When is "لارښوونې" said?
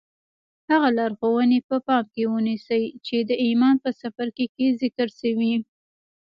0.97-1.59